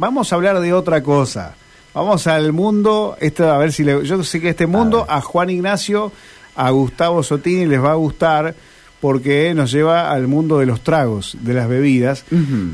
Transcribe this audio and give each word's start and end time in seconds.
Vamos 0.00 0.32
a 0.32 0.36
hablar 0.36 0.60
de 0.60 0.72
otra 0.72 1.02
cosa. 1.02 1.56
Vamos 1.92 2.28
al 2.28 2.52
mundo, 2.52 3.16
esto, 3.18 3.50
a 3.50 3.58
ver 3.58 3.72
si 3.72 3.82
le, 3.82 4.06
yo 4.06 4.22
sé 4.22 4.40
que 4.40 4.50
este 4.50 4.68
mundo 4.68 5.04
a, 5.08 5.20
Juan 5.20 5.50
Ignacio, 5.50 6.12
a 6.54 6.70
Gustavo 6.70 7.24
Sotini 7.24 7.66
les 7.66 7.82
va 7.82 7.90
a 7.90 7.94
gustar 7.96 8.54
porque 9.00 9.52
nos 9.56 9.72
lleva 9.72 10.12
al 10.12 10.28
mundo 10.28 10.60
de 10.60 10.66
los 10.66 10.82
tragos, 10.82 11.36
de 11.40 11.52
las 11.52 11.68
bebidas. 11.68 12.24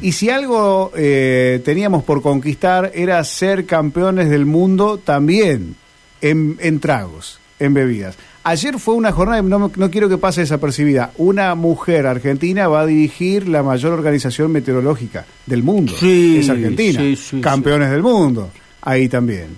Y 0.02 0.12
si 0.12 0.28
algo 0.28 0.92
eh, 0.94 1.62
teníamos 1.64 2.04
por 2.04 2.20
conquistar 2.20 2.92
era 2.94 3.24
ser 3.24 3.64
campeones 3.64 4.28
del 4.28 4.44
mundo 4.44 4.98
también 4.98 5.76
en, 6.20 6.58
en 6.60 6.78
tragos, 6.78 7.40
en 7.64 7.74
bebidas. 7.74 8.16
Ayer 8.42 8.78
fue 8.78 8.94
una 8.94 9.10
jornada, 9.10 9.40
no, 9.40 9.72
no 9.74 9.90
quiero 9.90 10.08
que 10.08 10.18
pase 10.18 10.42
desapercibida, 10.42 11.12
una 11.16 11.54
mujer 11.54 12.06
argentina 12.06 12.68
va 12.68 12.82
a 12.82 12.86
dirigir 12.86 13.48
la 13.48 13.62
mayor 13.62 13.92
organización 13.92 14.52
meteorológica 14.52 15.24
del 15.46 15.62
mundo. 15.62 15.94
Sí, 15.98 16.38
es 16.38 16.50
Argentina. 16.50 17.00
sí, 17.00 17.16
sí, 17.16 17.40
Campeones 17.40 17.90
del 17.90 18.02
mundo. 18.02 18.50
Ahí 18.82 19.08
también. 19.08 19.56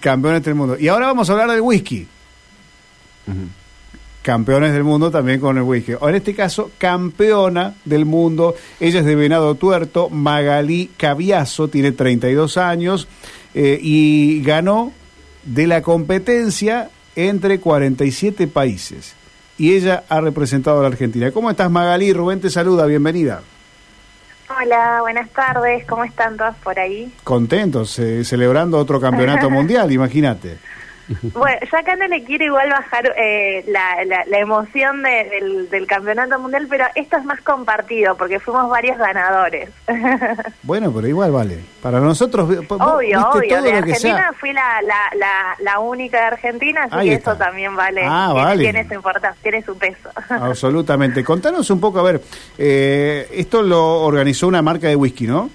Campeones 0.00 0.42
del 0.42 0.54
mundo. 0.54 0.76
Y 0.78 0.88
ahora 0.88 1.06
vamos 1.06 1.28
a 1.28 1.32
hablar 1.32 1.50
del 1.50 1.60
whisky. 1.60 2.06
Campeones 4.22 4.72
del 4.72 4.82
mundo 4.82 5.10
también 5.10 5.38
con 5.38 5.58
el 5.58 5.62
whisky. 5.62 5.92
O 6.00 6.08
en 6.08 6.14
este 6.14 6.34
caso, 6.34 6.70
campeona 6.78 7.74
del 7.84 8.06
mundo. 8.06 8.54
Ella 8.80 9.00
es 9.00 9.06
de 9.06 9.14
Venado 9.14 9.54
Tuerto, 9.56 10.08
Magalí 10.08 10.90
Caviazo, 10.96 11.68
tiene 11.68 11.92
32 11.92 12.56
años 12.56 13.08
eh, 13.54 13.78
y 13.80 14.42
ganó 14.42 14.92
de 15.44 15.66
la 15.66 15.82
competencia 15.82 16.90
entre 17.16 17.58
47 17.58 18.46
países. 18.46 19.14
Y 19.58 19.74
ella 19.74 20.04
ha 20.08 20.20
representado 20.20 20.78
a 20.78 20.82
la 20.82 20.88
Argentina. 20.88 21.32
¿Cómo 21.32 21.50
estás, 21.50 21.70
Magalí? 21.70 22.12
Rubén 22.12 22.40
te 22.40 22.50
saluda, 22.50 22.84
bienvenida. 22.86 23.40
Hola, 24.48 24.98
buenas 25.00 25.28
tardes. 25.30 25.84
¿Cómo 25.86 26.04
están 26.04 26.36
todos 26.36 26.54
por 26.62 26.78
ahí? 26.78 27.10
Contentos, 27.24 27.98
eh, 27.98 28.22
celebrando 28.24 28.78
otro 28.78 29.00
campeonato 29.00 29.50
mundial, 29.50 29.90
imagínate. 29.90 30.58
Bueno, 31.32 31.58
no 31.98 32.08
le 32.08 32.24
quiero 32.24 32.44
igual 32.44 32.70
bajar 32.70 33.14
eh, 33.16 33.64
la, 33.68 34.04
la, 34.04 34.24
la, 34.26 34.38
emoción 34.38 35.02
de, 35.02 35.28
del, 35.30 35.70
del, 35.70 35.86
campeonato 35.86 36.38
mundial, 36.40 36.66
pero 36.68 36.84
esto 36.96 37.16
es 37.16 37.24
más 37.24 37.40
compartido 37.42 38.16
porque 38.16 38.40
fuimos 38.40 38.68
varios 38.68 38.98
ganadores. 38.98 39.70
Bueno, 40.62 40.92
pero 40.92 41.06
igual 41.06 41.30
vale. 41.30 41.60
Para 41.80 42.00
nosotros, 42.00 42.48
obvio, 42.68 43.28
obvio. 43.28 43.62
De 43.62 43.72
Argentina 43.72 44.32
fui 44.38 44.52
la, 44.52 44.82
la, 44.82 45.56
la, 45.60 45.78
única 45.78 46.18
de 46.18 46.24
Argentina, 46.24 46.84
así 46.84 46.94
Ahí 46.96 47.08
que 47.08 47.14
está. 47.14 47.32
eso 47.32 47.38
también 47.38 47.76
vale. 47.76 48.02
Ah, 48.04 48.30
tiene, 48.32 48.44
vale. 48.44 48.62
tiene 48.64 48.88
su 48.88 48.94
importancia, 48.94 49.40
tiene 49.42 49.62
su 49.62 49.78
peso. 49.78 50.10
Absolutamente. 50.28 51.22
Contanos 51.22 51.70
un 51.70 51.80
poco, 51.80 52.00
a 52.00 52.02
ver, 52.02 52.20
eh, 52.58 53.28
esto 53.32 53.62
lo 53.62 54.02
organizó 54.02 54.48
una 54.48 54.62
marca 54.62 54.88
de 54.88 54.96
whisky, 54.96 55.26
¿no? 55.26 55.50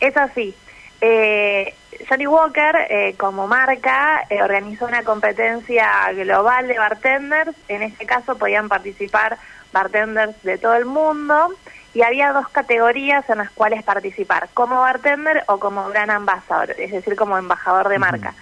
Es 0.00 0.16
así. 0.16 0.54
Eh, 1.00 1.74
Johnny 2.08 2.26
Walker, 2.26 2.86
eh, 2.88 3.14
como 3.16 3.46
marca, 3.46 4.24
eh, 4.28 4.42
organizó 4.42 4.86
una 4.86 5.02
competencia 5.02 6.10
global 6.12 6.68
de 6.68 6.78
bartenders. 6.78 7.56
En 7.68 7.82
este 7.82 8.06
caso 8.06 8.36
podían 8.36 8.68
participar 8.68 9.38
bartenders 9.72 10.42
de 10.42 10.58
todo 10.58 10.74
el 10.74 10.84
mundo 10.84 11.54
y 11.94 12.02
había 12.02 12.32
dos 12.32 12.48
categorías 12.48 13.28
en 13.30 13.38
las 13.38 13.50
cuales 13.50 13.82
participar, 13.82 14.48
como 14.54 14.80
bartender 14.80 15.44
o 15.48 15.58
como 15.58 15.88
gran 15.88 16.10
ambassador, 16.10 16.74
es 16.78 16.92
decir, 16.92 17.16
como 17.16 17.36
embajador 17.36 17.88
de 17.88 17.98
marca. 17.98 18.34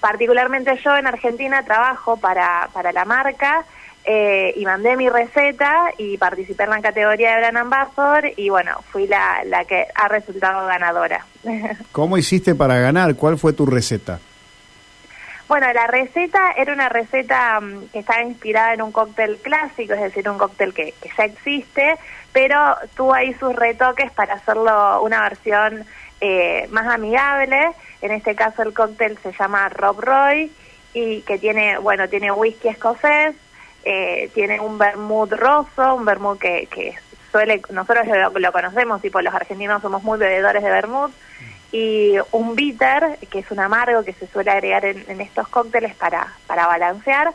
Particularmente 0.00 0.78
yo 0.84 0.96
en 0.96 1.06
Argentina 1.06 1.62
trabajo 1.62 2.16
para, 2.16 2.68
para 2.72 2.92
la 2.92 3.04
marca 3.04 3.64
eh, 4.08 4.54
y 4.56 4.64
mandé 4.64 4.96
mi 4.96 5.08
receta 5.08 5.90
y 5.98 6.16
participé 6.16 6.62
en 6.62 6.70
la 6.70 6.80
categoría 6.80 7.34
de 7.34 7.40
Gran 7.40 7.56
Ambassador 7.56 8.30
y 8.36 8.48
bueno, 8.48 8.80
fui 8.90 9.08
la, 9.08 9.42
la 9.44 9.64
que 9.64 9.86
ha 9.94 10.06
resultado 10.06 10.66
ganadora. 10.66 11.26
¿Cómo 11.92 12.16
hiciste 12.16 12.54
para 12.54 12.78
ganar? 12.78 13.16
¿Cuál 13.16 13.36
fue 13.36 13.52
tu 13.52 13.66
receta? 13.66 14.20
Bueno, 15.48 15.72
la 15.72 15.86
receta 15.86 16.52
era 16.56 16.72
una 16.72 16.88
receta 16.88 17.58
um, 17.60 17.88
que 17.88 18.00
estaba 18.00 18.22
inspirada 18.22 18.74
en 18.74 18.82
un 18.82 18.90
cóctel 18.90 19.38
clásico, 19.38 19.94
es 19.94 20.00
decir, 20.00 20.28
un 20.28 20.38
cóctel 20.38 20.74
que, 20.74 20.92
que, 21.00 21.10
ya 21.16 21.24
existe, 21.24 21.96
pero 22.32 22.76
tuvo 22.96 23.14
ahí 23.14 23.32
sus 23.34 23.54
retoques 23.54 24.10
para 24.12 24.34
hacerlo 24.34 25.02
una 25.02 25.20
versión 25.22 25.84
eh, 26.20 26.66
más 26.70 26.86
amigable. 26.86 27.70
En 28.02 28.10
este 28.10 28.34
caso 28.34 28.62
el 28.62 28.72
cóctel 28.72 29.18
se 29.22 29.32
llama 29.32 29.68
Rob 29.68 30.00
Roy 30.00 30.50
y 30.94 31.22
que 31.22 31.38
tiene, 31.38 31.78
bueno, 31.78 32.08
tiene 32.08 32.32
whisky 32.32 32.68
escocés, 32.68 33.36
eh, 33.88 34.30
tiene 34.34 34.58
un 34.58 34.78
vermut 34.78 35.30
roso, 35.30 35.94
un 35.94 36.04
vermut 36.04 36.40
que, 36.40 36.66
que 36.66 36.96
suele, 37.30 37.62
nosotros 37.70 38.04
lo, 38.08 38.36
lo, 38.36 38.52
conocemos, 38.52 39.00
tipo 39.00 39.20
los 39.20 39.32
argentinos 39.32 39.80
somos 39.80 40.02
muy 40.02 40.18
bebedores 40.18 40.64
de 40.64 40.70
vermut, 40.70 41.12
y 41.70 42.16
un 42.32 42.56
bitter, 42.56 43.16
que 43.30 43.38
es 43.38 43.50
un 43.52 43.60
amargo 43.60 44.02
que 44.02 44.12
se 44.12 44.26
suele 44.26 44.50
agregar 44.50 44.84
en, 44.84 45.20
estos 45.20 45.46
cócteles 45.46 45.94
para, 45.94 46.34
para 46.48 46.66
balancear, 46.66 47.32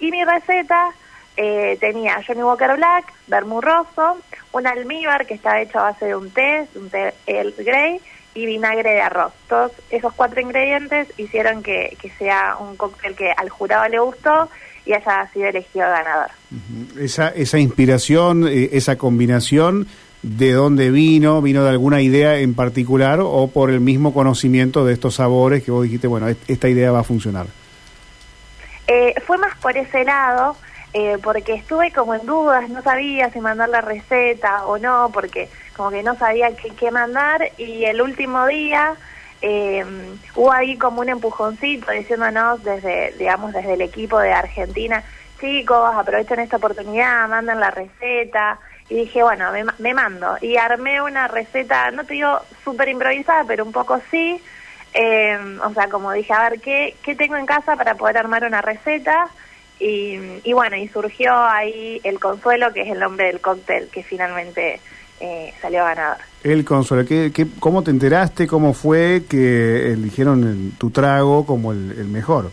y 0.00 0.10
mi 0.10 0.24
receta 0.24 0.90
eh, 1.36 1.76
tenía 1.78 2.20
Johnny 2.26 2.42
Walker 2.42 2.74
Black, 2.74 3.12
vermut 3.28 3.62
roso, 3.62 4.18
un 4.50 4.66
almíbar 4.66 5.24
que 5.24 5.34
estaba 5.34 5.60
hecho 5.60 5.78
a 5.78 5.92
base 5.92 6.06
de 6.06 6.16
un 6.16 6.32
té, 6.32 6.66
un 6.74 6.90
té 6.90 7.14
Earl 7.28 7.54
Grey, 7.58 8.00
y 8.34 8.46
vinagre 8.46 8.94
de 8.94 9.02
arroz. 9.02 9.32
Todos 9.46 9.70
esos 9.90 10.12
cuatro 10.14 10.40
ingredientes 10.40 11.06
hicieron 11.16 11.62
que, 11.62 11.96
que 12.00 12.10
sea 12.10 12.56
un 12.58 12.76
cóctel 12.76 13.14
que 13.14 13.30
al 13.30 13.50
jurado 13.50 13.86
le 13.88 14.00
gustó 14.00 14.48
y 14.84 14.92
haya 14.92 15.28
sido 15.32 15.46
elegido 15.46 15.86
ganador. 15.86 16.30
Uh 16.50 16.56
-huh. 16.56 17.00
Esa, 17.04 17.28
esa 17.28 17.58
inspiración, 17.58 18.46
eh, 18.48 18.70
esa 18.72 18.96
combinación, 18.96 19.86
¿de 20.22 20.52
dónde 20.52 20.90
vino? 20.90 21.40
¿Vino 21.42 21.64
de 21.64 21.70
alguna 21.70 22.00
idea 22.00 22.38
en 22.38 22.54
particular 22.54 23.20
o 23.20 23.48
por 23.48 23.70
el 23.70 23.80
mismo 23.80 24.12
conocimiento 24.12 24.84
de 24.84 24.94
estos 24.94 25.16
sabores 25.16 25.62
que 25.62 25.70
vos 25.70 25.84
dijiste, 25.84 26.06
bueno, 26.06 26.28
esta 26.28 26.68
idea 26.68 26.90
va 26.92 27.00
a 27.00 27.04
funcionar? 27.04 27.46
Eh, 28.88 29.14
fue 29.26 29.38
más 29.38 29.56
por 29.58 29.76
ese 29.76 30.04
lado, 30.04 30.56
eh, 30.92 31.16
porque 31.22 31.54
estuve 31.54 31.92
como 31.92 32.14
en 32.14 32.26
dudas, 32.26 32.68
no 32.68 32.82
sabía 32.82 33.30
si 33.30 33.40
mandar 33.40 33.68
la 33.68 33.80
receta 33.80 34.66
o 34.66 34.78
no, 34.78 35.10
porque 35.12 35.48
como 35.76 35.90
que 35.90 36.02
no 36.02 36.16
sabía 36.16 36.54
qué, 36.56 36.70
qué 36.70 36.90
mandar 36.90 37.50
y 37.58 37.84
el 37.84 38.00
último 38.00 38.46
día... 38.46 38.96
Eh, 39.42 39.84
hubo 40.36 40.52
ahí 40.52 40.78
como 40.78 41.00
un 41.00 41.08
empujoncito 41.08 41.90
diciéndonos 41.90 42.62
desde, 42.62 43.12
digamos, 43.18 43.52
desde 43.52 43.74
el 43.74 43.80
equipo 43.80 44.20
de 44.20 44.32
Argentina, 44.32 45.02
chicos, 45.40 45.90
aprovechen 45.94 46.38
esta 46.38 46.58
oportunidad, 46.58 47.28
manden 47.28 47.60
la 47.60 47.70
receta. 47.70 48.58
Y 48.88 48.94
dije, 48.94 49.22
bueno, 49.22 49.50
me, 49.52 49.64
me 49.78 49.94
mando. 49.94 50.36
Y 50.40 50.56
armé 50.56 51.02
una 51.02 51.26
receta, 51.26 51.90
no 51.90 52.04
te 52.04 52.14
digo 52.14 52.40
súper 52.62 52.88
improvisada, 52.88 53.44
pero 53.44 53.64
un 53.64 53.72
poco 53.72 54.00
sí. 54.10 54.40
Eh, 54.94 55.58
o 55.64 55.72
sea, 55.72 55.88
como 55.88 56.12
dije, 56.12 56.32
a 56.32 56.50
ver, 56.50 56.60
¿qué, 56.60 56.94
¿qué 57.02 57.14
tengo 57.14 57.36
en 57.36 57.46
casa 57.46 57.76
para 57.76 57.94
poder 57.94 58.18
armar 58.18 58.44
una 58.44 58.60
receta? 58.60 59.28
Y, 59.80 60.18
y 60.44 60.52
bueno, 60.52 60.76
y 60.76 60.86
surgió 60.88 61.34
ahí 61.34 62.00
el 62.04 62.20
consuelo, 62.20 62.72
que 62.72 62.82
es 62.82 62.90
el 62.90 63.00
nombre 63.00 63.26
del 63.26 63.40
cóctel 63.40 63.88
que 63.88 64.02
finalmente 64.02 64.80
eh, 65.20 65.54
salió 65.60 65.84
ganador. 65.84 66.18
El 66.42 66.64
Consuelo, 66.64 67.06
¿qué, 67.06 67.30
qué, 67.32 67.46
¿cómo 67.60 67.82
te 67.82 67.90
enteraste? 67.90 68.46
¿Cómo 68.48 68.74
fue 68.74 69.24
que 69.28 69.92
eligieron 69.92 70.42
el, 70.42 70.72
tu 70.78 70.90
trago 70.90 71.46
como 71.46 71.72
el, 71.72 71.92
el, 71.92 72.08
mejor? 72.08 72.50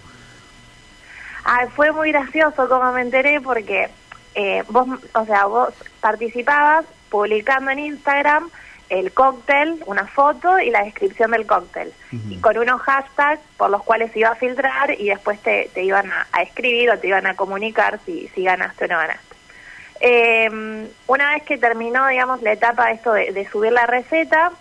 Ah, 1.44 1.66
fue 1.76 1.92
muy 1.92 2.12
gracioso 2.12 2.70
como 2.70 2.92
me 2.94 3.02
enteré 3.02 3.42
porque 3.42 3.90
eh, 4.36 4.64
vos, 4.70 4.88
o 5.14 5.26
sea, 5.26 5.46
vos 5.46 5.70
participabas 6.02 6.86
publicando 7.10 7.72
en 7.72 7.80
Instagram 7.80 8.50
el 8.90 9.12
cóctel, 9.12 9.84
una 9.86 10.06
foto 10.06 10.60
y 10.60 10.70
la 10.70 10.84
descripción 10.84 11.32
del 11.32 11.46
cóctel, 11.46 11.94
uh 12.12 12.16
-huh. 12.16 12.32
y 12.32 12.38
con 12.38 12.58
unos 12.58 12.82
hashtags 12.82 13.42
por 13.58 13.70
los 13.70 13.84
cuales 13.84 14.12
se 14.12 14.20
iba 14.20 14.30
a 14.30 14.36
filtrar 14.36 14.92
y 15.00 15.10
después 15.10 15.40
te, 15.42 15.70
te 15.74 15.84
iban 15.84 16.12
a, 16.12 16.28
a, 16.32 16.42
escribir 16.42 16.90
o 16.90 16.98
te 16.98 17.08
iban 17.08 17.28
a 17.28 17.36
comunicar 17.36 18.00
si, 18.06 18.28
si 18.34 18.44
ganaste 18.44 18.86
o 18.86 18.88
no 18.88 18.98
ganaste. 18.98 19.29
Eh, 20.00 20.88
una 21.08 21.34
vez 21.34 21.44
que 21.44 21.58
terminó, 21.58 22.08
digamos, 22.08 22.42
la 22.42 22.54
etapa 22.54 22.88
de 22.88 22.94
esto 22.94 23.14
de, 23.14 23.32
de 23.32 23.50
subir 23.50 23.72
la 23.72 23.86
receta, 23.86 24.52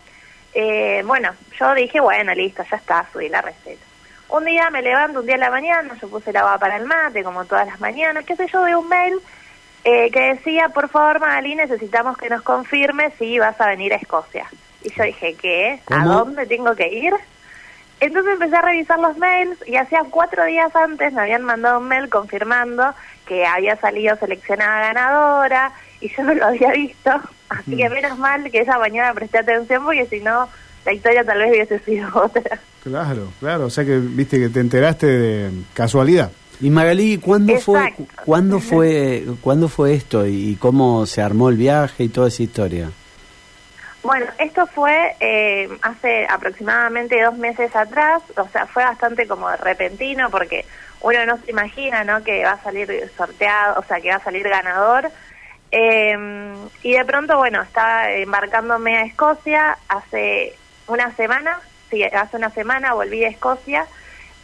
eh, 0.55 1.03
bueno, 1.07 1.33
yo 1.59 1.75
dije, 1.75 2.01
bueno, 2.01 2.35
listo, 2.35 2.65
ya 2.71 2.77
está, 2.77 3.07
subí 3.13 3.29
la 3.29 3.43
receta. 3.43 3.85
Un 4.31 4.45
día 4.45 4.69
me 4.71 4.83
levanto, 4.83 5.21
un 5.21 5.27
día 5.27 5.37
a 5.37 5.39
la 5.39 5.51
mañana, 5.51 5.97
yo 6.01 6.09
puse 6.09 6.33
la 6.33 6.41
agua 6.41 6.59
para 6.59 6.77
el 6.77 6.85
mate, 6.85 7.25
como 7.25 7.45
todas 7.45 7.67
las 7.67 7.81
mañanas, 7.81 8.25
qué 8.25 8.37
sé 8.37 8.47
yo, 8.53 8.65
de 8.65 8.77
un 8.77 8.89
mail 8.89 9.15
eh, 9.85 10.11
que 10.11 10.35
decía, 10.35 10.69
por 10.69 10.89
favor, 10.89 11.21
Magali, 11.21 11.55
necesitamos 11.55 12.19
que 12.19 12.29
nos 12.29 12.43
confirme 12.43 13.11
si 13.19 13.39
vas 13.39 13.59
a 13.61 13.69
venir 13.69 13.93
a 13.95 13.97
Escocia. 13.97 14.47
Y 14.83 14.93
yo 14.93 15.05
dije, 15.05 15.35
¿qué? 15.35 15.81
¿A 15.91 16.05
dónde 16.05 16.47
tengo 16.47 16.75
que 16.75 16.89
ir? 16.89 17.15
Entonces 18.01 18.35
empecé 18.35 18.57
a 18.57 18.63
revisar 18.63 18.99
los 19.01 19.17
mails 19.19 19.59
y 19.67 19.77
hacía 19.77 20.05
cuatro 20.09 20.45
días 20.45 20.75
antes 20.77 21.13
me 21.13 21.23
habían 21.23 21.43
mandado 21.43 21.81
un 21.81 21.89
mail 21.89 22.09
confirmando 22.09 22.95
que 23.27 23.45
había 23.45 23.77
salido 23.77 24.17
seleccionada 24.17 24.81
ganadora 24.93 25.73
y 26.01 26.09
yo 26.15 26.23
no 26.23 26.35
lo 26.35 26.47
había 26.47 26.71
visto. 26.73 27.11
Así 27.49 27.77
que 27.77 27.89
menos 27.89 28.19
mal 28.19 28.51
que 28.51 28.61
esa 28.61 28.79
mañana 28.79 29.15
presté 29.15 29.39
atención 29.39 29.85
porque 29.85 30.07
si 30.07 30.21
no 30.21 30.49
la 30.85 30.93
historia 30.93 31.25
tal 31.25 31.39
vez 31.39 31.51
hubiese 31.51 31.79
sido 31.81 32.09
otra. 32.15 32.61
Claro, 32.83 33.33
claro, 33.41 33.67
o 33.67 33.71
sea 33.71 33.85
que 33.85 33.99
viste 33.99 34.39
que 34.39 34.49
te 34.49 34.61
enteraste 34.61 35.07
de 35.07 35.51
casualidad. 35.75 36.31
Y 36.61 36.71
Magalí, 36.71 37.19
¿cuándo 37.19 37.57
fue, 37.61 37.95
¿cuándo 38.25 38.59
fue, 38.59 39.25
¿cuándo 39.41 39.69
fue 39.69 39.95
esto 39.95 40.27
y 40.27 40.57
cómo 40.57 41.07
se 41.07 41.23
armó 41.23 41.51
el 41.51 41.57
viaje 41.57 42.05
y 42.05 42.09
toda 42.09 42.29
esa 42.29 42.43
historia? 42.43 42.91
Bueno, 44.09 44.25
esto 44.39 44.67
fue 44.69 45.17
eh, 45.21 45.69
hace 45.83 46.27
aproximadamente 46.31 47.21
dos 47.21 47.37
meses 47.37 47.77
atrás, 47.77 48.23
o 48.39 48.49
sea, 48.49 48.65
fue 48.65 48.83
bastante 48.83 49.29
como 49.29 49.55
repentino 49.57 50.31
porque 50.31 50.65
uno 51.03 51.27
no 51.27 51.37
se 51.37 51.51
imagina, 51.51 52.05
¿no? 52.05 52.25
Que 52.25 52.43
va 52.43 52.53
a 52.53 52.63
salir 52.63 52.89
sorteado, 53.19 53.79
o 53.79 53.83
sea, 53.83 54.01
que 54.01 54.09
va 54.09 54.17
a 54.17 54.25
salir 54.25 54.49
ganador. 54.49 55.11
Eh, 55.71 56.17
y 56.83 56.93
de 56.95 57.05
pronto, 57.05 57.37
bueno, 57.37 57.61
estaba 57.61 58.11
embarcándome 58.11 58.97
a 58.97 59.03
Escocia 59.03 59.77
hace 59.89 60.57
una 60.87 61.15
semana, 61.15 61.61
sí, 61.91 62.03
hace 62.03 62.35
una 62.39 62.49
semana 62.49 62.95
volví 62.95 63.25
a 63.25 63.29
Escocia. 63.29 63.87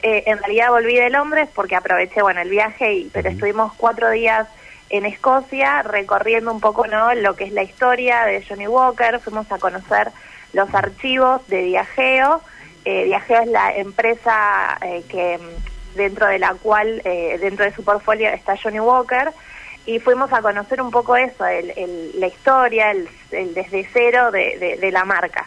Eh, 0.03 0.25
en 0.27 0.41
realidad 0.41 0.69
volví 0.73 0.97
de 0.97 1.09
Londres 1.09 1.49
porque 1.55 1.75
aproveché, 1.75 2.21
bueno, 2.21 2.43
el 2.43 2.51
viaje, 2.51 2.93
y, 2.93 3.11
pero 3.15 3.31
estuvimos 3.31 3.73
cuatro 3.79 4.11
días 4.11 4.47
en 4.91 5.07
Escocia 5.07 5.83
recorriendo 5.83 6.53
un 6.53 6.61
poco, 6.61 6.87
¿no? 6.87 7.15
Lo 7.15 7.37
que 7.37 7.45
es 7.45 7.53
la 7.53 7.63
historia 7.63 8.25
de 8.25 8.45
Johnny 8.47 8.67
Walker. 8.67 9.21
Fuimos 9.21 9.51
a 9.51 9.59
conocer 9.59 10.11
los 10.53 10.73
archivos 10.75 11.47
de 11.49 11.63
Viajeo. 11.65 12.41
Eh, 12.85 13.05
Viajeo 13.05 13.43
es 13.43 13.49
la 13.49 13.75
empresa 13.75 14.79
eh, 14.83 15.05
que 15.09 15.39
dentro 15.95 16.27
de 16.27 16.39
la 16.39 16.55
cual, 16.55 17.01
eh, 17.05 17.39
dentro 17.41 17.65
de 17.65 17.75
su 17.75 17.85
portfolio 17.85 18.29
está 18.29 18.57
Johnny 18.61 18.81
Walker 18.81 19.33
y 19.87 19.99
fuimos 19.99 20.33
a 20.33 20.41
conocer 20.41 20.81
un 20.81 20.91
poco 20.91 21.17
eso, 21.17 21.47
el, 21.47 22.13
la 22.19 22.27
historia, 22.27 22.91
el, 22.91 23.09
desde 23.31 23.87
cero 23.93 24.31
de, 24.31 24.79
de, 24.81 24.91
la 24.91 25.05
marca. 25.05 25.47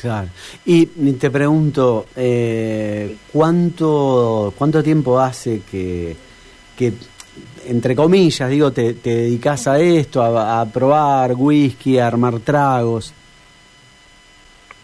Claro. 0.00 0.28
Y 0.64 0.86
te 0.86 1.30
pregunto, 1.30 2.06
eh, 2.16 3.16
¿cuánto, 3.32 4.54
¿cuánto 4.56 4.82
tiempo 4.82 5.20
hace 5.20 5.60
que, 5.70 6.16
que, 6.76 6.94
entre 7.66 7.94
comillas, 7.96 8.48
digo, 8.48 8.72
te, 8.72 8.94
te 8.94 9.10
dedicas 9.10 9.66
a 9.66 9.78
esto, 9.78 10.22
a, 10.22 10.64
probar 10.66 11.32
whisky, 11.34 11.98
a 11.98 12.06
armar 12.06 12.40
tragos? 12.40 13.14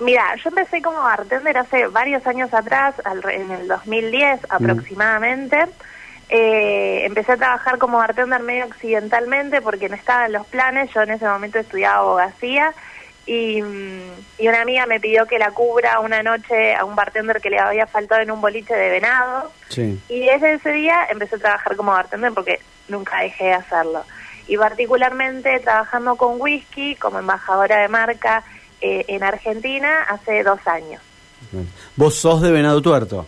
Mira, 0.00 0.36
yo 0.36 0.50
empecé 0.50 0.80
como 0.80 0.98
bartender 0.98 1.58
hace 1.58 1.88
varios 1.88 2.26
años 2.26 2.52
atrás, 2.54 2.94
en 3.32 3.50
el 3.50 3.66
2010 3.66 4.40
aproximadamente. 4.48 5.66
Eh, 6.28 7.04
empecé 7.06 7.32
a 7.32 7.36
trabajar 7.36 7.78
como 7.78 7.98
bartender 7.98 8.42
medio 8.42 8.64
accidentalmente 8.64 9.62
porque 9.62 9.88
no 9.88 9.96
estaba 9.96 10.26
en 10.26 10.32
los 10.32 10.46
planes. 10.46 10.90
Yo 10.94 11.02
en 11.02 11.10
ese 11.10 11.26
momento 11.26 11.58
estudiaba 11.58 11.98
abogacía 11.98 12.74
y, 13.28 13.62
y, 14.38 14.48
una 14.48 14.62
amiga 14.62 14.86
me 14.86 15.00
pidió 15.00 15.26
que 15.26 15.38
la 15.38 15.50
cubra 15.50 16.00
una 16.00 16.22
noche 16.22 16.74
a 16.74 16.84
un 16.84 16.96
bartender 16.96 17.40
que 17.40 17.50
le 17.50 17.58
había 17.58 17.86
faltado 17.86 18.22
en 18.22 18.30
un 18.30 18.40
boliche 18.40 18.74
de 18.74 18.90
venado. 18.90 19.52
Y 19.76 20.20
desde 20.20 20.54
ese 20.54 20.72
día 20.72 21.06
empecé 21.10 21.36
a 21.36 21.38
trabajar 21.38 21.76
como 21.76 21.92
bartender 21.92 22.32
porque 22.32 22.60
nunca 22.88 23.20
dejé 23.20 23.44
de 23.44 23.52
hacerlo. 23.52 24.02
Y 24.46 24.56
particularmente 24.56 25.60
trabajando 25.60 26.16
con 26.16 26.40
whisky 26.40 26.96
como 26.96 27.18
embajadora 27.18 27.82
de 27.82 27.88
marca 27.88 28.42
eh, 28.80 29.04
en 29.08 29.22
Argentina 29.22 30.04
hace 30.08 30.42
dos 30.42 30.60
años. 30.66 31.02
¿Vos 31.96 32.14
sos 32.14 32.40
de 32.40 32.50
Venado 32.50 32.80
Tuerto? 32.80 33.26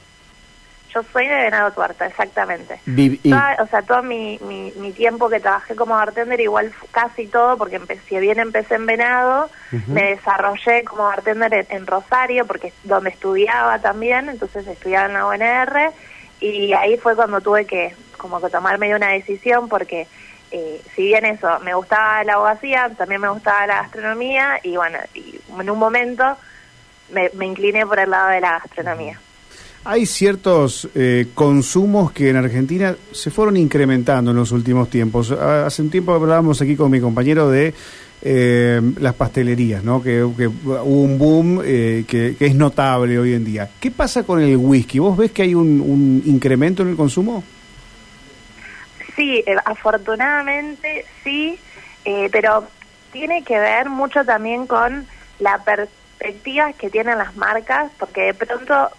Yo 0.93 1.03
soy 1.13 1.27
de 1.29 1.35
Venado 1.35 1.71
Tuerto, 1.73 2.05
exactamente. 2.05 2.81
o 3.63 3.67
sea, 3.67 3.83
todo 3.83 4.03
mi, 4.03 4.39
mi, 4.41 4.93
tiempo 4.93 5.29
que 5.29 5.39
trabajé 5.39 5.77
como 5.77 5.95
bartender, 5.95 6.41
igual 6.41 6.73
casi 6.91 7.29
todo, 7.29 7.57
porque 7.57 7.81
si 8.09 8.19
bien 8.19 8.41
empecé 8.41 8.75
en 8.75 8.87
Venado, 8.87 9.49
me 9.87 10.11
desarrollé 10.11 10.85
como 10.85 11.05
bartender 11.05 11.67
en, 11.71 11.87
Rosario, 11.87 12.47
porque 12.47 12.69
es 12.69 12.75
donde 12.83 13.11
estudiaba 13.11 13.79
también, 13.79 14.29
entonces 14.29 14.67
estudiaba 14.67 15.07
en 15.07 15.15
la 15.15 15.27
UNR, 15.27 15.93
y 16.41 16.73
ahí 16.73 16.97
fue 16.97 17.15
cuando 17.15 17.41
tuve 17.41 17.67
que 17.67 17.95
como 18.17 18.41
que 18.41 18.51
tomarme 18.51 18.95
una 18.95 19.11
decisión, 19.11 19.69
porque 19.69 20.07
eh, 20.51 20.83
si 20.95 21.05
bien 21.05 21.25
eso, 21.25 21.61
me 21.61 21.75
gustaba 21.75 22.25
la 22.25 22.35
abogacía, 22.35 22.91
también 22.97 23.21
me 23.21 23.29
gustaba 23.29 23.67
la 23.67 23.83
gastronomía, 23.83 24.59
y 24.63 24.77
bueno, 24.77 24.99
y 25.15 25.41
en 25.59 25.71
un 25.71 25.79
momento 25.79 26.37
me, 27.11 27.31
me 27.35 27.47
incliné 27.47 27.87
por 27.87 28.01
el 28.01 28.11
lado 28.11 28.29
de 28.31 28.41
la 28.41 28.59
gastronomía. 28.59 29.21
Hay 29.83 30.05
ciertos 30.05 30.89
eh, 30.95 31.29
consumos 31.35 32.13
que 32.13 32.29
en 32.29 32.37
Argentina 32.37 32.95
se 33.13 33.31
fueron 33.31 33.57
incrementando 33.57 34.31
en 34.31 34.37
los 34.37 34.53
últimos 34.53 34.91
tiempos. 34.91 35.31
Hace 35.31 35.81
un 35.81 35.91
tiempo 35.91 36.13
hablábamos 36.13 36.61
aquí 36.61 36.77
con 36.77 36.91
mi 36.91 37.01
compañero 37.01 37.49
de 37.49 37.73
eh, 38.21 38.81
las 38.99 39.15
pastelerías, 39.15 39.83
¿no? 39.83 40.03
Que, 40.03 40.23
hubo 40.23 40.85
un 40.85 41.17
boom 41.17 41.63
eh, 41.65 42.05
que, 42.07 42.37
es 42.39 42.55
notable 42.55 43.19
hoy 43.19 43.33
en 43.33 43.43
día. 43.43 43.71
¿Qué 43.81 43.91
pasa 43.91 44.23
con 44.23 44.43
el 44.43 44.55
whisky? 44.59 44.99
¿Vos 44.99 45.17
ves 45.17 45.33
que 45.33 45.43
hay 45.43 45.55
un, 45.55 46.23
incremento 46.27 46.83
en 46.83 46.91
el 46.91 46.97
consumo? 46.97 47.43
Sí, 49.17 49.43
afortunadamente 49.65 51.07
sí, 51.25 51.59
pero 52.31 52.69
tiene 53.13 53.43
que 53.45 53.59
ver 53.59 53.89
mucho 53.89 54.25
también 54.27 54.67
con 54.67 55.07
la 55.39 55.59
perspectiva 55.65 56.75
que 56.75 56.91
tienen 56.91 57.17
las 57.17 57.35
marcas, 57.37 57.91
porque 57.99 58.21
de 58.23 58.35
pronto 58.35 58.91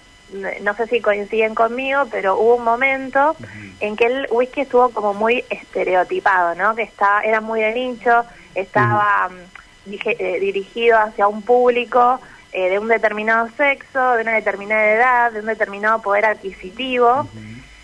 no 0.62 0.74
sé 0.76 0.88
si 0.88 1.02
coinciden 1.02 1.56
conmigo, 1.56 2.04
pero 2.10 2.38
hubo 2.40 2.56
un 2.56 2.64
momento 2.64 3.36
en 3.80 3.96
que 3.96 4.06
el 4.06 4.28
whisky 4.32 4.62
estuvo 4.62 4.90
como 4.90 5.14
muy 5.14 5.44
estereotipado, 5.50 6.56
¿no? 6.56 6.76
Que 6.76 6.84
estaba, 6.84 7.22
era 7.22 7.42
muy 7.42 7.62
de 7.62 7.74
nicho, 7.74 8.24
estaba 8.56 9.30
mm, 9.30 9.94
eh, 10.06 10.40
dirigido 10.40 11.00
hacia 11.00 11.28
un 11.28 11.42
público 11.42 12.20
eh, 12.54 12.70
de 12.70 12.80
un 12.80 12.88
determinado 12.88 13.50
sexo, 13.58 14.14
de 14.14 14.24
una 14.24 14.34
determinada 14.34 14.90
edad, 14.92 15.32
de 15.32 15.40
un 15.40 15.46
determinado 15.46 16.02
poder 16.02 16.26
adquisitivo. 16.26 17.28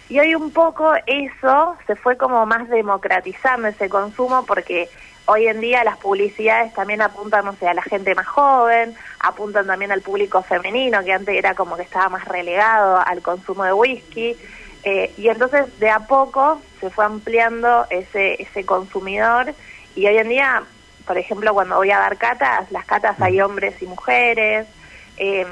Y 0.09 0.19
hoy 0.19 0.35
un 0.35 0.51
poco 0.51 0.93
eso 1.05 1.75
se 1.85 1.95
fue 1.95 2.15
como 2.15 2.45
más 2.45 2.69
democratizando 2.69 3.67
ese 3.67 3.89
consumo 3.89 4.45
porque 4.45 4.89
hoy 5.27 5.47
en 5.47 5.59
día 5.59 5.83
las 5.83 5.97
publicidades 5.97 6.73
también 6.73 7.01
apuntan, 7.01 7.45
no 7.45 7.53
sé, 7.53 7.67
a 7.67 7.73
la 7.73 7.83
gente 7.83 8.15
más 8.15 8.27
joven, 8.27 8.95
apuntan 9.19 9.67
también 9.67 9.91
al 9.91 10.01
público 10.01 10.41
femenino, 10.41 11.03
que 11.03 11.13
antes 11.13 11.35
era 11.35 11.53
como 11.53 11.75
que 11.75 11.83
estaba 11.83 12.09
más 12.09 12.25
relegado 12.25 12.97
al 13.05 13.21
consumo 13.21 13.63
de 13.63 13.73
whisky. 13.73 14.35
Eh, 14.83 15.13
y 15.17 15.27
entonces 15.27 15.79
de 15.79 15.89
a 15.89 15.99
poco 15.99 16.61
se 16.79 16.89
fue 16.89 17.05
ampliando 17.05 17.85
ese, 17.89 18.41
ese 18.41 18.65
consumidor 18.65 19.53
y 19.95 20.05
hoy 20.07 20.17
en 20.17 20.29
día, 20.29 20.63
por 21.05 21.17
ejemplo, 21.17 21.53
cuando 21.53 21.75
voy 21.75 21.91
a 21.91 21.99
dar 21.99 22.17
catas, 22.17 22.71
las 22.71 22.85
catas 22.85 23.19
hay 23.19 23.41
hombres 23.41 23.81
y 23.81 23.85
mujeres. 23.85 24.67
Eh, 25.17 25.45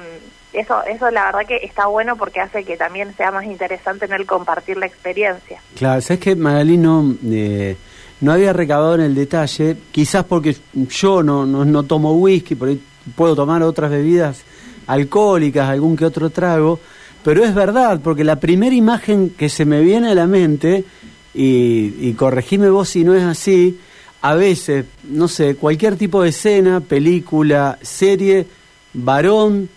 eso, 0.54 0.84
eso 0.86 1.12
la 1.12 1.26
verdad 1.26 1.46
que 1.46 1.58
está 1.64 1.88
bueno 1.88 2.16
porque 2.16 2.40
hace 2.40 2.64
que 2.64 2.78
también 2.78 3.14
sea 3.18 3.32
más 3.32 3.44
interesante 3.44 4.06
en 4.06 4.14
el 4.14 4.26
compartir 4.26 4.78
la 4.78 4.86
experiencia. 4.86 5.60
Claro, 5.76 6.00
sabes 6.00 6.22
que 6.22 6.36
Magali 6.36 6.78
no, 6.78 7.14
eh, 7.26 7.76
no 8.22 8.32
había 8.32 8.54
recabado 8.54 8.96
en 8.96 9.02
el 9.02 9.16
detalle, 9.16 9.78
quizás 9.92 10.24
porque 10.26 10.56
yo 10.74 11.22
no, 11.24 11.46
no, 11.46 11.66
no 11.66 11.84
tomo 11.84 12.14
whisky, 12.14 12.56
por 12.56 12.70
ahí 12.70 12.82
puedo 13.16 13.36
tomar 13.36 13.62
otras 13.64 13.92
bebidas 13.92 14.44
alcohólicas, 14.88 15.70
algún 15.70 15.96
que 15.96 16.06
otro 16.06 16.30
trago, 16.30 16.80
pero 17.24 17.44
es 17.44 17.54
verdad, 17.54 18.00
porque 18.04 18.24
la 18.24 18.40
primera 18.40 18.76
imagen 18.76 19.32
que 19.32 19.50
se 19.50 19.66
me 19.66 19.82
viene 19.82 20.12
a 20.12 20.16
la 20.16 20.28
mente, 20.28 20.86
y, 21.34 21.94
y 22.00 22.14
corregime 22.14 22.70
vos 22.70 22.90
si 22.90 23.04
no 23.04 23.14
es 23.14 23.24
así, 23.24 23.80
a 24.22 24.34
veces, 24.36 24.86
no 25.04 25.28
sé, 25.28 25.56
cualquier 25.56 25.98
tipo 25.98 26.24
de 26.24 26.30
escena, 26.30 26.80
película, 26.80 27.78
serie, 27.82 28.48
varón, 28.94 29.70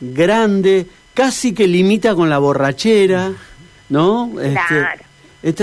grande, 0.00 0.86
casi 1.14 1.52
que 1.52 1.66
limita 1.66 2.14
con 2.14 2.28
la 2.28 2.38
borrachera, 2.38 3.32
¿no? 3.88 4.32
Este, 4.40 5.07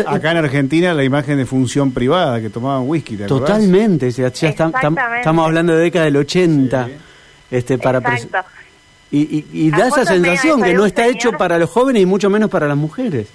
Acá 0.07 0.31
en 0.31 0.37
Argentina 0.37 0.93
la 0.93 1.03
imagen 1.03 1.37
de 1.37 1.45
función 1.45 1.91
privada 1.91 2.39
que 2.41 2.49
tomaban 2.49 2.87
whisky, 2.87 3.17
¿te 3.17 3.25
Totalmente, 3.25 4.11
ya, 4.11 4.27
estamos 4.27 5.45
hablando 5.45 5.75
de 5.75 5.83
década 5.83 6.05
del 6.05 6.17
80. 6.17 6.89
Este, 7.51 7.77
para 7.77 8.01
y, 9.11 9.45
y, 9.53 9.71
da 9.71 9.87
esa 9.87 10.03
sensación 10.03 10.61
que 10.61 10.73
no 10.73 10.85
está 10.85 11.05
hecho 11.05 11.31
para 11.33 11.57
los 11.57 11.69
jóvenes 11.69 12.01
y 12.01 12.05
mucho 12.05 12.29
menos 12.29 12.49
para 12.49 12.67
las 12.67 12.75
mujeres. 12.75 13.27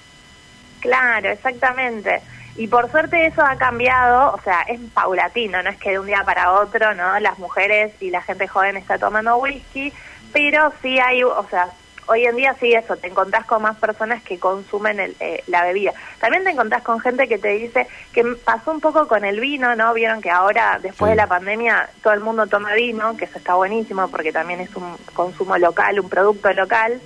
Claro, 0.81 1.31
exactamente. 1.31 2.21
Y 2.57 2.67
por 2.67 2.91
suerte 2.91 3.27
eso 3.27 3.43
ha 3.43 3.57
cambiado, 3.57 4.35
o 4.35 4.41
sea, 4.43 4.63
es 4.63 4.81
paulatino, 4.93 5.63
no 5.63 5.71
es 5.71 5.79
que 5.79 5.93
de 5.93 5.99
un 5.99 6.07
día 6.07 6.23
para 6.25 6.53
otro, 6.53 6.95
¿no? 6.95 7.19
Las 7.21 7.39
mujeres 7.39 7.93
y 8.01 8.11
la 8.11 8.21
gente 8.21 8.49
joven 8.49 8.77
está 8.77 8.99
tomando 8.99 9.37
whisky, 9.39 9.93
pero 10.33 10.73
sí 10.83 10.99
hay, 10.99 11.23
o 11.23 11.47
sea, 11.49 11.69
hoy 12.11 12.25
en 12.25 12.35
día 12.35 12.57
sí 12.59 12.73
eso, 12.73 12.97
te 12.97 13.07
encontrás 13.07 13.45
con 13.47 13.63
más 13.63 13.77
personas 13.77 14.21
que 14.23 14.39
consumen 14.39 14.99
eh, 15.21 15.45
la 15.47 15.63
bebida. 15.63 15.93
También 16.19 16.43
te 16.43 16.51
encontrás 16.51 16.83
con 16.83 16.99
gente 16.99 17.29
que 17.29 17.39
te 17.39 17.51
dice 17.51 17.87
que 18.13 18.25
pasó 18.45 18.73
un 18.73 18.81
poco 18.81 19.07
con 19.07 19.25
el 19.25 19.39
vino, 19.39 19.77
¿no? 19.77 19.95
Vieron 19.95 20.21
que 20.21 20.29
ahora, 20.29 20.81
después 20.83 21.11
de 21.11 21.17
la 21.17 21.29
pandemia, 21.29 21.89
todo 22.03 22.13
el 22.13 22.21
mundo 22.21 22.49
toma 22.49 22.75
vino, 22.75 23.17
que 23.17 23.27
eso 23.27 23.39
está 23.39 23.55
buenísimo 23.55 24.09
porque 24.09 24.33
también 24.33 24.59
es 24.59 24.75
un 24.75 24.97
consumo 25.15 25.57
local, 25.57 26.01
un 26.01 26.09
producto 26.09 26.53
local. 26.53 27.01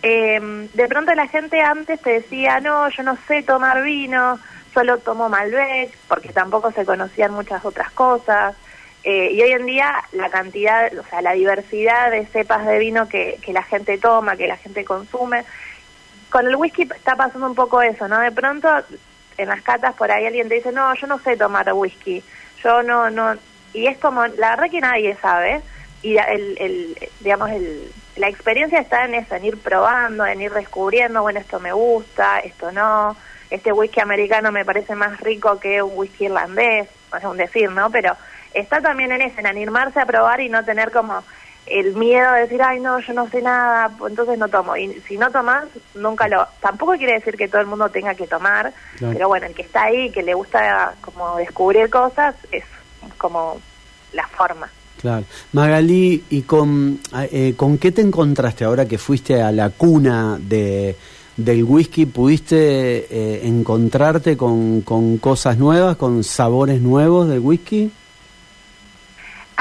Em, 0.00 0.66
de 0.72 0.88
pronto 0.88 1.14
la 1.14 1.28
gente 1.28 1.60
antes 1.60 2.00
te 2.00 2.10
decía, 2.14 2.58
no, 2.60 2.88
yo 2.88 3.02
no 3.02 3.18
sé 3.28 3.42
tomar 3.42 3.82
vino, 3.82 4.38
solo 4.72 4.96
tomo 4.96 5.28
Malbec, 5.28 5.94
porque 6.08 6.32
tampoco 6.32 6.72
se 6.72 6.86
conocían 6.86 7.32
muchas 7.32 7.62
otras 7.66 7.90
cosas. 7.92 8.56
Eh, 9.04 9.30
y 9.32 9.42
hoy 9.42 9.50
en 9.50 9.66
día 9.66 10.04
la 10.12 10.30
cantidad, 10.30 10.96
o 10.96 11.04
sea, 11.04 11.22
la 11.22 11.32
diversidad 11.32 12.10
de 12.10 12.24
cepas 12.26 12.66
de 12.66 12.78
vino 12.78 13.08
que, 13.08 13.38
que 13.42 13.52
la 13.52 13.62
gente 13.64 13.98
toma, 13.98 14.36
que 14.36 14.46
la 14.46 14.56
gente 14.56 14.84
consume, 14.84 15.44
con 16.30 16.46
el 16.46 16.56
whisky 16.56 16.82
está 16.82 17.16
pasando 17.16 17.46
un 17.46 17.54
poco 17.54 17.82
eso, 17.82 18.06
¿no? 18.08 18.18
De 18.20 18.30
pronto 18.30 18.68
en 19.36 19.48
las 19.48 19.62
catas 19.62 19.94
por 19.94 20.10
ahí 20.10 20.26
alguien 20.26 20.48
te 20.48 20.54
dice, 20.56 20.72
no, 20.72 20.94
yo 20.94 21.06
no 21.06 21.18
sé 21.18 21.36
tomar 21.36 21.72
whisky, 21.72 22.22
yo 22.62 22.82
no, 22.82 23.10
no, 23.10 23.34
y 23.72 23.86
es 23.86 23.98
como, 23.98 24.26
la 24.26 24.50
verdad 24.50 24.70
que 24.70 24.80
nadie 24.80 25.16
sabe, 25.20 25.62
y 26.02 26.16
el, 26.16 26.56
el 26.58 27.10
digamos, 27.20 27.50
el, 27.50 27.92
la 28.16 28.28
experiencia 28.28 28.80
está 28.80 29.04
en 29.04 29.14
eso, 29.14 29.34
en 29.34 29.44
ir 29.44 29.58
probando, 29.58 30.26
en 30.26 30.40
ir 30.40 30.52
descubriendo, 30.52 31.22
bueno, 31.22 31.40
esto 31.40 31.60
me 31.60 31.72
gusta, 31.72 32.40
esto 32.40 32.72
no, 32.72 33.16
este 33.50 33.72
whisky 33.72 34.00
americano 34.00 34.52
me 34.52 34.64
parece 34.64 34.94
más 34.94 35.20
rico 35.20 35.58
que 35.58 35.82
un 35.82 35.92
whisky 35.94 36.26
irlandés, 36.26 36.88
es 37.16 37.24
un 37.24 37.36
decir, 37.36 37.70
¿no? 37.70 37.90
Pero 37.90 38.16
está 38.54 38.80
también 38.80 39.12
en 39.12 39.22
eso, 39.22 39.38
en 39.38 39.46
animarse 39.46 40.00
a 40.00 40.06
probar 40.06 40.40
y 40.40 40.48
no 40.48 40.64
tener 40.64 40.90
como 40.90 41.22
el 41.66 41.94
miedo 41.94 42.32
de 42.32 42.40
decir, 42.40 42.60
ay, 42.62 42.80
no, 42.80 42.98
yo 43.00 43.12
no 43.12 43.28
sé 43.28 43.40
nada, 43.40 43.90
entonces 44.08 44.38
no 44.38 44.48
tomo. 44.48 44.76
Y 44.76 44.92
si 45.06 45.16
no 45.16 45.30
tomas, 45.30 45.64
nunca 45.94 46.28
lo... 46.28 46.46
Tampoco 46.60 46.92
quiere 46.92 47.14
decir 47.14 47.36
que 47.36 47.48
todo 47.48 47.60
el 47.60 47.68
mundo 47.68 47.88
tenga 47.88 48.14
que 48.14 48.26
tomar, 48.26 48.72
pero 48.98 49.28
bueno, 49.28 49.46
el 49.46 49.54
que 49.54 49.62
está 49.62 49.84
ahí, 49.84 50.10
que 50.10 50.22
le 50.22 50.34
gusta 50.34 50.94
como 51.00 51.36
descubrir 51.36 51.88
cosas, 51.88 52.34
es 52.50 52.64
como 53.16 53.60
la 54.12 54.26
forma. 54.26 54.68
Claro. 55.00 55.24
Magalí, 55.52 56.24
¿y 56.30 56.42
con, 56.42 57.00
eh, 57.32 57.54
con 57.56 57.78
qué 57.78 57.90
te 57.90 58.02
encontraste 58.02 58.64
ahora 58.64 58.86
que 58.86 58.98
fuiste 58.98 59.40
a 59.42 59.50
la 59.50 59.70
cuna 59.70 60.38
de, 60.40 60.96
del 61.36 61.64
whisky? 61.64 62.06
¿Pudiste 62.06 63.06
eh, 63.10 63.46
encontrarte 63.46 64.36
con, 64.36 64.82
con 64.82 65.18
cosas 65.18 65.58
nuevas, 65.58 65.96
con 65.96 66.22
sabores 66.22 66.80
nuevos 66.80 67.28
del 67.28 67.40
whisky? 67.40 67.90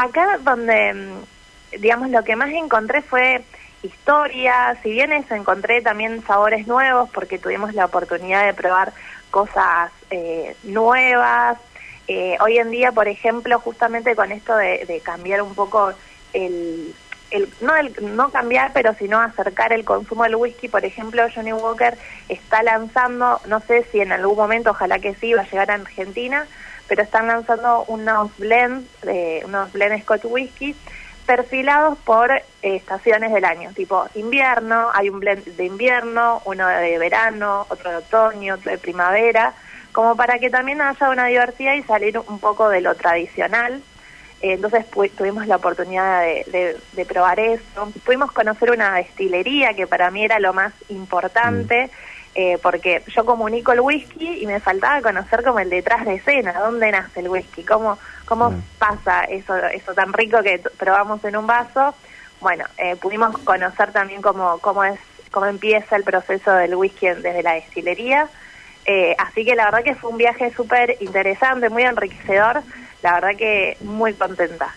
Acá 0.01 0.39
donde, 0.41 0.93
mm, 0.95 1.79
digamos, 1.79 2.09
lo 2.09 2.23
que 2.23 2.35
más 2.35 2.49
encontré 2.49 3.03
fue 3.03 3.43
historia, 3.83 4.75
si 4.81 4.89
bien 4.89 5.11
eso 5.11 5.35
encontré 5.35 5.83
también 5.83 6.23
sabores 6.25 6.65
nuevos 6.65 7.07
porque 7.11 7.37
tuvimos 7.37 7.75
la 7.75 7.85
oportunidad 7.85 8.47
de 8.47 8.55
probar 8.55 8.93
cosas 9.29 9.91
eh, 10.09 10.55
nuevas, 10.63 11.59
eh, 12.07 12.35
hoy 12.41 12.57
en 12.57 12.71
día, 12.71 12.91
por 12.91 13.07
ejemplo, 13.07 13.59
justamente 13.59 14.15
con 14.15 14.31
esto 14.31 14.55
de, 14.55 15.01
cambiar 15.05 15.43
un 15.43 15.53
poco 15.53 15.93
el, 16.33 16.95
no 17.61 17.75
el, 17.75 17.93
no 18.15 18.31
cambiar, 18.31 18.73
pero 18.73 18.95
sino 18.95 19.19
acercar 19.19 19.71
el 19.71 19.85
consumo 19.85 20.23
del 20.23 20.35
whisky, 20.35 20.67
por 20.67 20.83
ejemplo, 20.83 21.27
Johnny 21.33 21.53
Walker 21.53 21.95
está 22.27 22.63
lanzando, 22.63 23.39
no 23.45 23.59
sé 23.59 23.85
si 23.91 24.01
en 24.01 24.11
algún 24.11 24.35
momento, 24.35 24.71
ojalá 24.71 24.97
que 24.97 25.13
sí, 25.13 25.33
va 25.33 25.43
a 25.43 25.49
llegar 25.49 25.69
a 25.69 25.75
Argentina, 25.75 26.47
pero 26.91 27.03
están 27.03 27.27
lanzando 27.27 27.85
unos 27.87 28.37
blends, 28.37 28.85
de, 29.03 29.43
unos 29.45 29.71
blends 29.71 30.03
Scotch 30.03 30.25
Whisky 30.25 30.75
perfilados 31.25 31.97
por 31.99 32.29
eh, 32.33 32.43
estaciones 32.63 33.31
del 33.31 33.45
año, 33.45 33.71
tipo 33.73 34.07
invierno, 34.13 34.89
hay 34.93 35.07
un 35.07 35.21
blend 35.21 35.45
de 35.45 35.63
invierno, 35.67 36.41
uno 36.43 36.67
de 36.67 36.97
verano, 36.97 37.65
otro 37.69 37.91
de 37.91 37.95
otoño, 37.95 38.55
otro 38.55 38.71
de 38.71 38.77
primavera, 38.77 39.53
como 39.93 40.17
para 40.17 40.37
que 40.37 40.49
también 40.49 40.81
haya 40.81 41.09
una 41.09 41.27
diversidad 41.27 41.75
y 41.75 41.83
salir 41.83 42.19
un 42.19 42.39
poco 42.39 42.67
de 42.67 42.81
lo 42.81 42.93
tradicional. 42.95 43.81
Eh, 44.41 44.55
entonces 44.55 44.85
tuvimos 45.15 45.47
la 45.47 45.55
oportunidad 45.55 46.23
de, 46.23 47.05
probar 47.07 47.39
eso. 47.39 47.89
Pudimos 48.03 48.33
conocer 48.33 48.69
una 48.69 48.95
destilería 48.95 49.73
que 49.75 49.87
para 49.87 50.11
mí 50.11 50.25
era 50.25 50.39
lo 50.39 50.51
más 50.51 50.73
importante, 50.89 51.85
mm. 51.85 52.10
Eh, 52.33 52.57
porque 52.61 53.03
yo 53.13 53.25
comunico 53.25 53.73
el 53.73 53.81
whisky 53.81 54.41
y 54.41 54.45
me 54.45 54.59
faltaba 54.59 55.01
conocer 55.01 55.43
como 55.43 55.59
el 55.59 55.69
detrás 55.69 56.05
de 56.05 56.15
escena, 56.15 56.53
dónde 56.59 56.91
nace 56.91 57.19
el 57.19 57.29
whisky, 57.29 57.63
cómo, 57.63 57.97
cómo 58.25 58.51
mm. 58.51 58.63
pasa 58.79 59.23
eso, 59.25 59.55
eso 59.57 59.93
tan 59.93 60.13
rico 60.13 60.41
que 60.41 60.61
probamos 60.77 61.23
en 61.25 61.35
un 61.35 61.45
vaso. 61.45 61.93
Bueno, 62.39 62.65
eh, 62.77 62.95
pudimos 62.95 63.37
conocer 63.39 63.91
también 63.91 64.21
cómo, 64.21 64.59
cómo, 64.59 64.83
es, 64.83 64.99
cómo 65.29 65.45
empieza 65.45 65.95
el 65.95 66.03
proceso 66.03 66.51
del 66.53 66.75
whisky 66.75 67.07
desde 67.07 67.43
la 67.43 67.53
destilería. 67.53 68.29
Eh, 68.85 69.15
así 69.17 69.45
que 69.45 69.55
la 69.55 69.65
verdad 69.65 69.83
que 69.83 69.95
fue 69.95 70.09
un 70.09 70.17
viaje 70.17 70.51
súper 70.55 70.97
interesante, 71.01 71.69
muy 71.69 71.83
enriquecedor, 71.83 72.63
la 73.03 73.13
verdad 73.13 73.37
que 73.37 73.77
muy 73.81 74.13
contenta. 74.13 74.73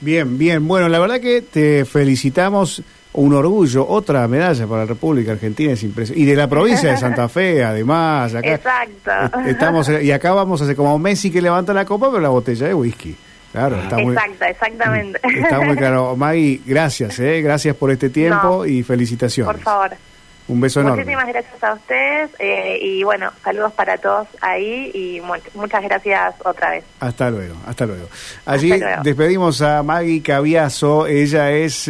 Bien, 0.00 0.36
bien, 0.36 0.66
bueno, 0.66 0.88
la 0.88 0.98
verdad 0.98 1.20
que 1.20 1.42
te 1.42 1.84
felicitamos, 1.84 2.82
un 3.16 3.34
orgullo, 3.34 3.86
otra 3.88 4.26
medalla 4.28 4.66
para 4.66 4.82
la 4.82 4.86
República 4.86 5.32
Argentina, 5.32 5.72
es 5.72 5.82
impresionante. 5.82 6.22
Y 6.22 6.26
de 6.26 6.36
la 6.36 6.48
provincia 6.48 6.90
de 6.90 6.96
Santa 6.96 7.28
Fe, 7.28 7.64
además. 7.64 8.34
Exacto. 8.42 9.40
Estamos, 9.46 9.88
y 9.88 10.12
acá 10.12 10.32
vamos 10.32 10.60
a 10.60 10.64
hacer 10.64 10.76
como 10.76 10.98
Messi 10.98 11.30
que 11.30 11.42
levanta 11.42 11.72
la 11.72 11.84
copa, 11.84 12.08
pero 12.10 12.20
la 12.20 12.28
botella 12.28 12.68
de 12.68 12.74
whisky. 12.74 13.16
Claro, 13.52 13.76
está 13.76 13.96
muy, 13.96 14.14
Exacto, 14.14 14.44
exactamente. 14.44 15.20
Está 15.40 15.60
muy 15.60 15.76
claro. 15.76 16.14
Maggie, 16.14 16.60
gracias, 16.66 17.18
¿eh? 17.20 17.40
gracias 17.40 17.74
por 17.74 17.90
este 17.90 18.10
tiempo 18.10 18.66
y 18.66 18.82
felicitaciones. 18.82 19.50
Por 19.50 19.62
favor. 19.62 19.96
Un 20.48 20.60
beso 20.60 20.80
enorme. 20.80 21.04
Muchísimas 21.04 21.26
gracias 21.26 21.64
a 21.64 21.72
ustedes 21.72 22.30
eh, 22.38 22.78
y 22.80 23.02
bueno, 23.02 23.32
saludos 23.42 23.72
para 23.72 23.98
todos 23.98 24.28
ahí 24.42 24.90
y 24.94 25.20
muchas 25.54 25.82
gracias 25.82 26.34
otra 26.44 26.70
vez. 26.70 26.84
Hasta 27.00 27.30
luego, 27.30 27.56
hasta 27.66 27.86
luego. 27.86 28.08
Allí 28.44 28.72
despedimos 29.02 29.60
a 29.62 29.82
Maggie 29.82 30.22
Caviazo, 30.22 31.06
ella 31.06 31.50
es... 31.50 31.88